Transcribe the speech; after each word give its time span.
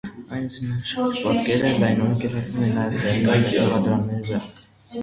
Այս 0.35 0.55
զինանշանի 0.61 1.21
պատկերը 1.27 1.69
լայնորեն 1.83 2.17
կիրառվում 2.25 2.67
է 2.71 2.71
նաև 2.81 3.07
հրեական 3.07 3.41
մետաղադրամների 3.47 4.29
վրա։ 4.33 4.47